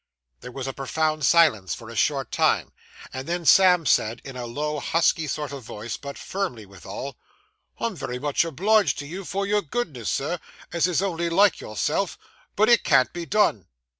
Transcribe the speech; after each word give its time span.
There 0.39 0.51
was 0.51 0.65
a 0.65 0.73
profound 0.73 1.23
silence 1.25 1.75
for 1.75 1.87
a 1.91 1.95
short 1.95 2.31
time, 2.31 2.71
and 3.13 3.27
then 3.27 3.45
Sam 3.45 3.85
said, 3.85 4.19
in 4.25 4.35
a 4.35 4.47
low, 4.47 4.79
husky 4.79 5.27
sort 5.27 5.51
of 5.51 5.61
voice, 5.61 5.95
but 5.95 6.17
firmly 6.17 6.65
withal 6.65 7.19
'I'm 7.79 7.95
very 7.95 8.17
much 8.17 8.43
obliged 8.43 8.97
to 8.97 9.05
you 9.05 9.23
for 9.25 9.45
your 9.45 9.61
goodness, 9.61 10.09
Sir, 10.09 10.39
as 10.73 10.87
is 10.87 11.03
only 11.03 11.29
like 11.29 11.61
yourself; 11.61 12.17
but 12.55 12.67
it 12.67 12.83
can't 12.83 13.13
be 13.13 13.27
done. 13.27 13.67